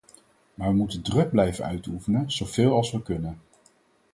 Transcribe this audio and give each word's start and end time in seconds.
Maar 0.53 0.67
we 0.69 0.73
moeten 0.75 1.01
druk 1.01 1.29
blijven 1.29 1.65
uitoefenen, 1.65 2.31
zoveel 2.31 2.75
als 2.75 2.91
we 2.91 3.01
kunnen. 3.01 3.39